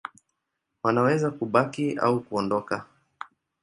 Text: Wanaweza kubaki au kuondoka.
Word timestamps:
Wanaweza 0.83 1.31
kubaki 1.31 1.95
au 1.97 2.19
kuondoka. 2.21 2.85